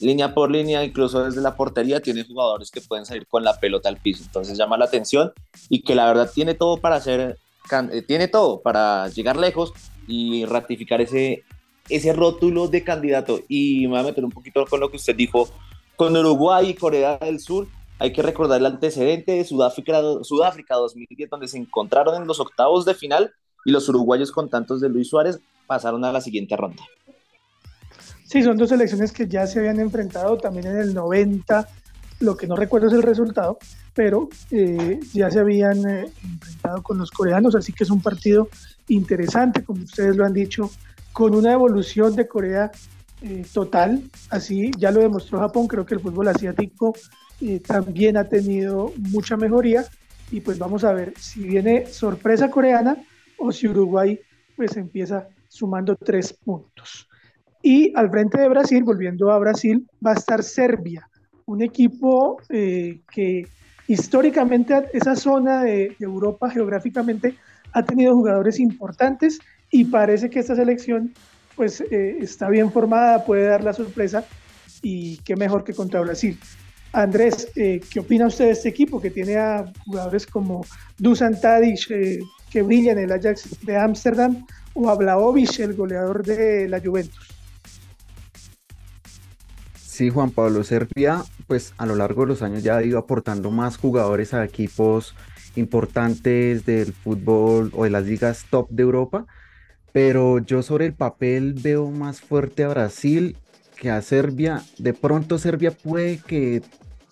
línea 0.00 0.34
por 0.34 0.50
línea, 0.50 0.84
incluso 0.84 1.24
desde 1.24 1.40
la 1.40 1.56
portería, 1.56 2.00
tiene 2.00 2.24
jugadores 2.24 2.70
que 2.70 2.80
pueden 2.80 3.06
salir 3.06 3.26
con 3.26 3.42
la 3.42 3.58
pelota 3.58 3.88
al 3.88 3.96
piso. 3.96 4.22
Entonces 4.24 4.56
llama 4.56 4.76
la 4.76 4.84
atención 4.84 5.32
y 5.68 5.82
que 5.82 5.94
la 5.94 6.06
verdad 6.06 6.30
tiene 6.32 6.54
todo 6.54 6.76
para 6.76 7.00
eh, 7.06 7.36
tiene 8.06 8.28
todo 8.28 8.60
para 8.60 9.08
llegar 9.08 9.36
lejos 9.36 9.72
y 10.06 10.44
ratificar 10.44 11.00
ese, 11.00 11.44
ese 11.88 12.12
rótulo 12.12 12.68
de 12.68 12.84
candidato. 12.84 13.40
Y 13.48 13.82
me 13.82 13.88
voy 13.88 14.00
a 14.00 14.02
meter 14.04 14.24
un 14.24 14.30
poquito 14.30 14.64
con 14.66 14.80
lo 14.80 14.90
que 14.90 14.96
usted 14.96 15.14
dijo 15.14 15.48
con 15.96 16.16
Uruguay 16.16 16.70
y 16.70 16.74
Corea 16.74 17.18
del 17.18 17.40
Sur 17.40 17.66
hay 17.98 18.12
que 18.12 18.22
recordar 18.22 18.60
el 18.60 18.66
antecedente 18.66 19.32
de 19.32 19.44
Sudáfrica, 19.44 20.00
Sudáfrica 20.22 20.76
2010, 20.76 21.30
donde 21.30 21.48
se 21.48 21.58
encontraron 21.58 22.20
en 22.20 22.28
los 22.28 22.38
octavos 22.38 22.84
de 22.84 22.94
final 22.94 23.32
y 23.64 23.72
los 23.72 23.88
uruguayos 23.88 24.30
con 24.30 24.48
tantos 24.48 24.80
de 24.80 24.88
Luis 24.88 25.08
Suárez 25.08 25.40
pasaron 25.66 26.04
a 26.04 26.12
la 26.12 26.20
siguiente 26.20 26.56
ronda. 26.56 26.82
Sí, 28.24 28.42
son 28.42 28.56
dos 28.56 28.68
selecciones 28.68 29.10
que 29.10 29.26
ya 29.26 29.46
se 29.46 29.58
habían 29.58 29.80
enfrentado 29.80 30.36
también 30.36 30.66
en 30.66 30.76
el 30.76 30.94
90, 30.94 31.68
lo 32.20 32.36
que 32.36 32.46
no 32.46 32.56
recuerdo 32.56 32.88
es 32.88 32.94
el 32.94 33.02
resultado, 33.02 33.58
pero 33.94 34.28
eh, 34.50 35.00
ya 35.12 35.30
se 35.30 35.40
habían 35.40 35.88
eh, 35.88 36.12
enfrentado 36.24 36.82
con 36.82 36.98
los 36.98 37.10
coreanos, 37.10 37.54
así 37.54 37.72
que 37.72 37.84
es 37.84 37.90
un 37.90 38.00
partido 38.00 38.48
interesante, 38.88 39.64
como 39.64 39.82
ustedes 39.82 40.16
lo 40.16 40.24
han 40.24 40.32
dicho, 40.32 40.70
con 41.12 41.34
una 41.34 41.52
evolución 41.52 42.14
de 42.16 42.28
Corea 42.28 42.70
eh, 43.20 43.44
total, 43.52 44.02
así 44.30 44.70
ya 44.78 44.92
lo 44.92 45.00
demostró 45.00 45.40
Japón, 45.40 45.66
creo 45.66 45.84
que 45.84 45.94
el 45.94 46.00
fútbol 46.00 46.28
asiático 46.28 46.94
eh, 47.40 47.60
también 47.60 48.16
ha 48.16 48.28
tenido 48.28 48.92
mucha 48.96 49.36
mejoría. 49.36 49.84
Y 50.30 50.40
pues 50.40 50.58
vamos 50.58 50.84
a 50.84 50.92
ver 50.92 51.14
si 51.18 51.42
viene 51.42 51.86
sorpresa 51.86 52.50
coreana 52.50 52.96
o 53.38 53.50
si 53.50 53.66
Uruguay 53.66 54.20
pues 54.56 54.76
empieza 54.76 55.26
sumando 55.48 55.96
tres 55.96 56.32
puntos. 56.32 57.08
Y 57.62 57.92
al 57.96 58.10
frente 58.10 58.40
de 58.40 58.48
Brasil, 58.48 58.84
volviendo 58.84 59.30
a 59.30 59.38
Brasil, 59.38 59.88
va 60.04 60.12
a 60.12 60.14
estar 60.14 60.42
Serbia, 60.42 61.08
un 61.48 61.62
equipo 61.62 62.40
eh, 62.50 63.00
que 63.10 63.46
históricamente 63.86 64.84
esa 64.92 65.16
zona 65.16 65.64
de, 65.64 65.96
Europa 65.98 66.50
geográficamente 66.50 67.34
ha 67.72 67.82
tenido 67.82 68.14
jugadores 68.14 68.60
importantes 68.60 69.40
y 69.70 69.86
parece 69.86 70.28
que 70.28 70.40
esta 70.40 70.54
selección 70.54 71.12
pues 71.56 71.80
eh, 71.80 72.18
está 72.20 72.48
bien 72.50 72.70
formada, 72.70 73.24
puede 73.24 73.46
dar 73.46 73.64
la 73.64 73.72
sorpresa 73.72 74.24
y 74.82 75.16
qué 75.18 75.36
mejor 75.36 75.64
que 75.64 75.74
contra 75.74 76.00
Brasil. 76.00 76.38
Andrés, 76.92 77.48
eh, 77.56 77.80
¿qué 77.90 78.00
opina 78.00 78.26
usted 78.26 78.46
de 78.46 78.50
este 78.52 78.68
equipo 78.68 79.00
que 79.00 79.10
tiene 79.10 79.36
a 79.36 79.64
jugadores 79.84 80.26
como 80.26 80.64
Dusan 80.98 81.40
Tadic, 81.40 81.88
que 82.50 82.62
brilla 82.62 82.92
en 82.92 82.98
el 82.98 83.12
Ajax 83.12 83.64
de 83.64 83.76
Ámsterdam, 83.76 84.46
o 84.74 84.88
a 84.88 84.94
el 84.94 85.74
goleador 85.74 86.24
de 86.24 86.68
la 86.68 86.80
Juventus? 86.80 87.37
Sí, 89.98 90.10
Juan 90.10 90.30
Pablo 90.30 90.62
Serbia, 90.62 91.24
pues 91.48 91.74
a 91.76 91.84
lo 91.84 91.96
largo 91.96 92.20
de 92.20 92.28
los 92.28 92.42
años 92.42 92.62
ya 92.62 92.76
ha 92.76 92.84
ido 92.84 93.00
aportando 93.00 93.50
más 93.50 93.78
jugadores 93.78 94.32
a 94.32 94.44
equipos 94.44 95.16
importantes 95.56 96.64
del 96.64 96.92
fútbol 96.92 97.72
o 97.74 97.82
de 97.82 97.90
las 97.90 98.04
ligas 98.06 98.46
top 98.48 98.70
de 98.70 98.84
Europa, 98.84 99.26
pero 99.92 100.38
yo 100.38 100.62
sobre 100.62 100.86
el 100.86 100.94
papel 100.94 101.54
veo 101.54 101.90
más 101.90 102.20
fuerte 102.20 102.62
a 102.62 102.68
Brasil 102.68 103.36
que 103.76 103.90
a 103.90 104.00
Serbia. 104.00 104.62
De 104.78 104.94
pronto 104.94 105.36
Serbia 105.36 105.72
puede 105.72 106.18
que 106.18 106.62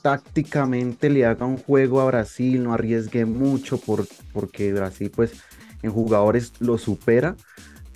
tácticamente 0.01 1.11
le 1.11 1.27
haga 1.27 1.45
un 1.45 1.57
juego 1.57 2.01
a 2.01 2.05
Brasil, 2.07 2.63
no 2.63 2.73
arriesgue 2.73 3.25
mucho 3.25 3.79
por, 3.79 4.07
porque 4.33 4.73
Brasil 4.73 5.11
pues 5.13 5.33
en 5.83 5.91
jugadores 5.91 6.53
lo 6.61 6.79
supera, 6.79 7.35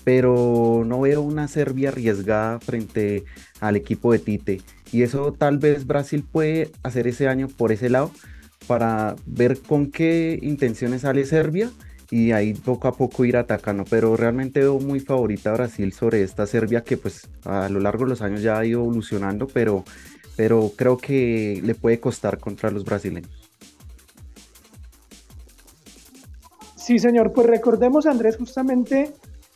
pero 0.03 0.83
no 0.85 1.03
veo 1.03 1.23
una 1.23 1.47
Serbia 1.47 1.91
arriesgada 1.91 2.59
frente 2.59 3.25
al 3.61 3.77
equipo 3.77 4.11
de 4.11 4.19
Tite. 4.19 4.61
Y 4.93 5.03
eso 5.03 5.33
tal 5.33 5.59
vez 5.59 5.87
Brasil 5.87 6.25
puede 6.31 6.71
hacer 6.83 7.07
ese 7.07 7.29
año 7.29 7.49
por 7.49 7.73
ese 7.73 7.91
lado 7.91 8.11
para 8.67 9.17
ver 9.27 9.61
con 9.61 9.91
qué 9.91 10.39
intenciones 10.43 11.03
sale 11.03 11.25
Serbia 11.25 11.71
y 12.11 12.33
ahí 12.33 12.55
poco 12.55 12.89
a 12.89 12.93
poco 12.93 13.25
ir 13.25 13.37
atacando, 13.37 13.85
pero 13.89 14.17
realmente 14.17 14.61
veo 14.61 14.81
muy 14.81 15.01
favorita 15.01 15.51
a 15.51 15.55
Brasil 15.55 15.93
sobre 15.93 16.23
esta 16.23 16.47
Serbia 16.47 16.83
que 16.83 16.97
pues 16.97 17.29
a 17.45 17.69
lo 17.69 17.79
largo 17.79 18.05
de 18.05 18.11
los 18.11 18.23
años 18.23 18.43
ya 18.43 18.59
ha 18.59 18.67
ido 18.67 18.81
evolucionando, 18.81 19.47
pero, 19.47 19.85
pero 20.37 20.73
creo 20.77 20.99
que 20.99 21.61
le 21.65 21.75
puede 21.75 22.01
costar 22.01 22.39
contra 22.39 22.71
los 22.71 22.85
brasileños. 22.85 23.31
Sí, 26.75 26.99
señor, 26.99 27.33
pues 27.33 27.47
recordemos 27.47 28.07
Andrés 28.07 28.37
justamente 28.37 29.13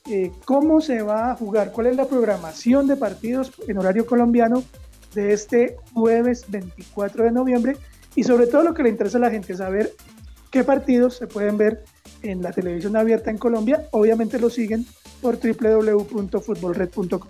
eh, 0.08 0.30
cómo 0.44 0.80
se 0.80 1.02
va 1.02 1.32
a 1.32 1.34
jugar, 1.34 1.72
cuál 1.72 1.88
es 1.88 1.96
la 1.96 2.04
programación 2.04 2.86
de 2.86 2.94
partidos 2.96 3.50
en 3.66 3.78
horario 3.78 4.06
colombiano 4.06 4.62
de 5.14 5.32
este 5.32 5.76
jueves 5.92 6.44
24 6.48 7.24
de 7.24 7.32
noviembre 7.32 7.76
y 8.14 8.24
sobre 8.24 8.46
todo 8.46 8.62
lo 8.62 8.74
que 8.74 8.82
le 8.82 8.90
interesa 8.90 9.18
a 9.18 9.22
la 9.22 9.30
gente, 9.30 9.56
saber 9.56 9.92
qué 10.50 10.64
partidos 10.64 11.16
se 11.16 11.26
pueden 11.26 11.56
ver 11.58 11.84
en 12.22 12.42
la 12.42 12.52
televisión 12.52 12.96
abierta 12.96 13.30
en 13.30 13.38
Colombia. 13.38 13.86
Obviamente 13.90 14.38
lo 14.38 14.50
siguen 14.50 14.86
por 15.20 15.38
www.futbolred.com. 15.38 17.28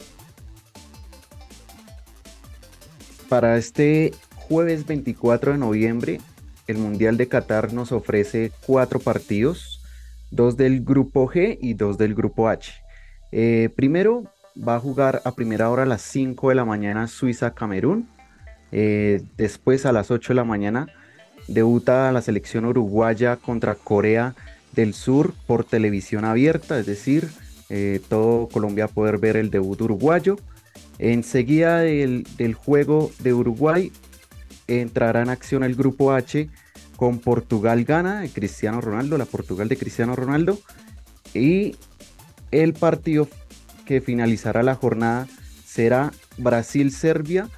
Para 3.29 3.57
este 3.57 4.13
jueves 4.35 4.87
24 4.87 5.53
de 5.53 5.59
noviembre, 5.59 6.21
el 6.67 6.79
Mundial 6.79 7.17
de 7.17 7.29
Qatar 7.29 7.73
nos 7.73 7.93
ofrece 7.93 8.53
cuatro 8.67 9.01
partidos, 9.01 9.83
dos 10.31 10.57
del 10.57 10.85
grupo 10.85 11.27
G 11.29 11.59
y 11.61 11.75
dos 11.75 11.99
del 11.99 12.15
grupo 12.15 12.49
H. 12.49 12.73
Eh, 13.33 13.71
primero 13.75 14.25
va 14.57 14.77
a 14.77 14.81
jugar 14.81 15.23
a 15.25 15.33
primera 15.33 15.71
hora 15.71 15.83
a 15.83 15.87
las 15.87 16.03
5 16.03 16.51
de 16.51 16.55
la 16.55 16.65
mañana 16.65 17.07
Suiza-Camerún. 17.07 18.09
Eh, 18.73 19.23
después 19.37 19.87
a 19.87 19.93
las 19.93 20.11
8 20.11 20.33
de 20.33 20.37
la 20.37 20.45
mañana 20.45 20.89
debuta 21.49 22.11
la 22.13 22.23
selección 22.23 22.65
uruguaya 22.65 23.37
contra 23.37 23.75
Corea 23.75 24.35
del 24.73 24.95
Sur 24.95 25.35
por 25.47 25.65
televisión 25.65 26.25
abierta, 26.25 26.79
es 26.79 26.87
decir, 26.87 27.29
eh, 27.69 28.01
todo 28.09 28.49
Colombia 28.49 28.89
poder 28.89 29.19
ver 29.19 29.37
el 29.37 29.51
debut 29.51 29.81
uruguayo. 29.81 30.37
Enseguida 30.99 31.81
del, 31.81 32.27
del 32.37 32.55
juego 32.55 33.11
de 33.21 33.35
Uruguay 33.35 33.93
entrará 34.67 35.23
en 35.23 35.29
acción 35.29 35.65
el 35.65 35.75
grupo 35.75 36.13
H 36.13 36.49
con 36.97 37.19
Portugal 37.19 37.85
gana 37.85 38.25
Cristiano 38.33 38.81
Ronaldo, 38.81 39.19
la 39.19 39.25
Portugal 39.25 39.69
de 39.69 39.77
Cristiano 39.77 40.15
Ronaldo. 40.15 40.59
Y 41.35 41.77
el 42.53 42.73
partido 42.73 43.29
que 43.85 44.01
finalizará 44.01 44.63
la 44.63 44.75
jornada 44.75 45.27
será 45.65 46.13
Brasil-Serbia 46.39 47.49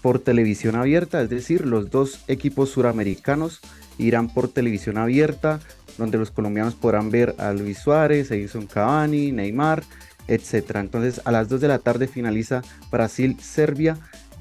por 0.00 0.18
televisión 0.18 0.74
abierta, 0.74 1.22
es 1.22 1.30
decir, 1.30 1.66
los 1.66 1.90
dos 1.90 2.24
equipos 2.26 2.70
suramericanos 2.70 3.60
irán 3.98 4.28
por 4.28 4.48
televisión 4.48 4.98
abierta, 4.98 5.60
donde 5.96 6.18
los 6.18 6.30
colombianos 6.30 6.74
podrán 6.74 7.10
ver 7.10 7.34
a 7.38 7.52
Luis 7.52 7.78
Suárez, 7.78 8.30
Edison 8.30 8.66
Cavani, 8.66 9.30
Neymar, 9.30 9.84
etc. 10.26 10.76
Entonces 10.76 11.20
a 11.24 11.32
las 11.32 11.48
2 11.48 11.60
de 11.60 11.68
la 11.68 11.78
tarde 11.78 12.08
finaliza 12.08 12.62
Brasil-Serbia 12.90 13.98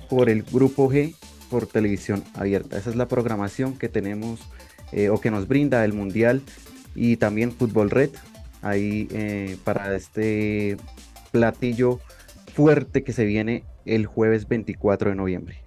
por 0.10 0.30
el 0.30 0.44
grupo 0.44 0.90
G 0.90 1.16
por 1.50 1.68
televisión 1.68 2.24
abierta. 2.34 2.78
Esa 2.78 2.90
es 2.90 2.96
la 2.96 3.08
programación 3.08 3.78
que 3.78 3.90
tenemos 3.90 4.40
eh, 4.92 5.10
o 5.10 5.20
que 5.20 5.32
nos 5.32 5.48
brinda 5.48 5.86
el 5.86 5.94
Mundial 5.94 6.42
y 6.96 7.18
también 7.18 7.52
Fútbol 7.52 7.90
Red 7.90 8.12
ahí 8.62 9.08
eh, 9.12 9.58
para 9.64 9.96
este 9.96 10.78
platillo 11.32 12.00
fuerte 12.54 13.04
que 13.04 13.14
se 13.14 13.26
viene 13.26 13.64
el 13.86 14.06
jueves 14.06 14.48
24 14.48 15.12
de 15.12 15.16
noviembre. 15.16 15.64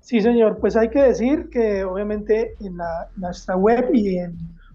Sí, 0.00 0.20
señor, 0.20 0.58
pues 0.58 0.76
hay 0.76 0.90
que 0.90 1.02
decir 1.02 1.48
que 1.50 1.84
obviamente 1.84 2.54
en 2.60 2.76
nuestra 3.16 3.56
web 3.56 3.88
y 3.94 4.18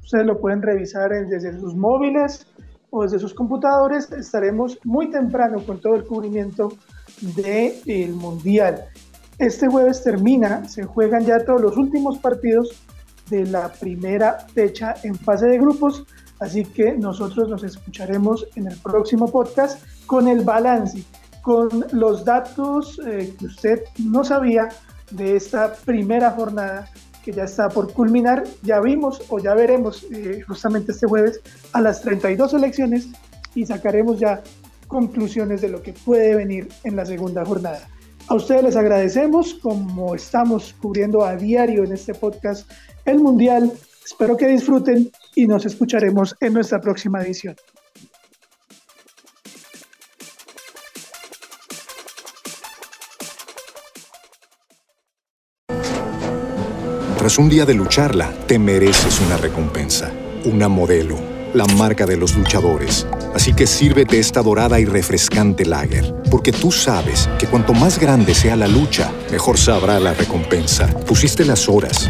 ustedes 0.02 0.26
lo 0.26 0.40
pueden 0.40 0.62
revisar 0.62 1.12
desde 1.12 1.60
sus 1.60 1.76
móviles 1.76 2.48
o 2.90 3.04
desde 3.04 3.20
sus 3.20 3.36
computadores, 3.36 4.12
estaremos 4.12 4.80
muy 4.84 5.12
temprano 5.12 5.60
con 5.64 5.80
todo 5.80 5.96
el 5.96 6.04
cubrimiento 6.04 6.74
del 7.22 8.14
Mundial. 8.16 8.86
Este 9.38 9.68
jueves 9.68 10.04
termina, 10.04 10.68
se 10.68 10.84
juegan 10.84 11.24
ya 11.26 11.46
todos 11.46 11.62
los 11.62 11.78
últimos 11.78 12.18
partidos 12.18 12.84
de 13.30 13.46
la 13.46 13.72
primera 13.72 14.40
fecha 14.54 14.96
en 15.04 15.14
fase 15.16 15.46
de 15.46 15.60
grupos, 15.60 16.06
así 16.40 16.66
que 16.66 16.94
nosotros 16.94 17.50
nos 17.50 17.64
escucharemos 17.64 18.48
en 18.56 18.68
el 18.68 18.78
próximo 18.78 19.32
podcast 19.32 19.84
con 20.06 20.28
el 20.28 20.42
balance, 20.44 21.04
con 21.42 21.86
los 21.92 22.26
datos 22.26 23.00
eh, 23.06 23.34
que 23.38 23.46
usted 23.46 23.84
no 23.98 24.24
sabía 24.24 24.70
de 25.12 25.36
esta 25.36 25.74
primera 25.74 26.32
jornada 26.32 26.90
que 27.24 27.32
ya 27.32 27.44
está 27.44 27.70
por 27.70 27.94
culminar. 27.94 28.44
Ya 28.64 28.80
vimos 28.80 29.22
o 29.30 29.40
ya 29.40 29.54
veremos 29.54 30.06
eh, 30.12 30.42
justamente 30.48 30.92
este 30.92 31.08
jueves 31.08 31.42
a 31.74 31.82
las 31.82 32.02
32 32.02 32.54
elecciones 32.54 33.08
y 33.56 33.66
sacaremos 33.66 34.20
ya 34.20 34.42
conclusiones 34.88 35.62
de 35.62 35.70
lo 35.70 35.82
que 35.82 35.94
puede 35.94 36.36
venir 36.36 36.70
en 36.84 36.96
la 36.96 37.06
segunda 37.06 37.46
jornada. 37.46 37.88
A 38.28 38.36
ustedes 38.36 38.64
les 38.64 38.76
agradecemos, 38.76 39.56
como 39.56 40.14
estamos 40.14 40.76
cubriendo 40.80 41.24
a 41.24 41.36
diario 41.36 41.84
en 41.84 41.94
este 41.94 42.14
podcast 42.14 42.70
el 43.06 43.20
Mundial. 43.20 43.72
Espero 44.12 44.36
que 44.36 44.48
disfruten 44.48 45.12
y 45.36 45.46
nos 45.46 45.68
escucharemos 45.68 46.36
en 46.42 46.54
nuestra 46.54 46.82
próxima 46.82 47.22
edición. 47.22 47.56
Tras 57.20 57.38
un 57.38 57.50
día 57.50 57.68
de 57.68 57.76
lucharla, 57.76 58.34
te 58.48 58.58
mereces 58.58 59.22
una 59.22 59.38
recompensa, 59.38 60.12
una 60.44 60.68
modelo, 60.68 61.16
la 61.54 61.66
marca 61.66 62.08
de 62.08 62.18
los 62.18 62.36
luchadores. 62.36 63.06
Así 63.36 63.54
que 63.54 63.68
sírvete 63.68 64.18
esta 64.18 64.42
dorada 64.42 64.80
y 64.80 64.86
refrescante 64.86 65.66
lager, 65.66 66.16
porque 66.32 66.52
tú 66.52 66.72
sabes 66.72 67.30
que 67.38 67.46
cuanto 67.46 67.74
más 67.74 68.00
grande 68.00 68.34
sea 68.34 68.56
la 68.56 68.68
lucha, 68.68 69.12
mejor 69.32 69.60
sabrá 69.60 70.00
la 70.00 70.16
recompensa. 70.16 70.88
Pusiste 71.06 71.46
las 71.46 71.70
horas, 71.70 72.10